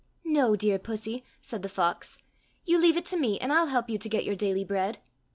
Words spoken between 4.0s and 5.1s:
get your daily bread."